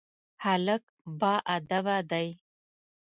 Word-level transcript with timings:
هلک 0.43 0.83
باادبه 1.19 1.97
دی. 2.09 2.27